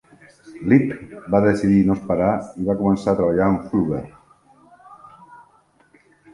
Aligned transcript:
Leeb 0.71 1.19
va 1.35 1.41
decidir 1.43 1.83
no 1.89 1.97
esperar 1.99 2.31
i 2.63 2.67
va 2.71 2.77
començar 2.81 3.13
a 3.13 3.19
treballar 3.21 3.47
amb 3.51 3.69
Fulber. 3.69 4.03